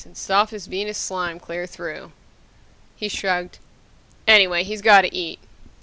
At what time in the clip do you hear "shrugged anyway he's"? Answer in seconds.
3.07-4.81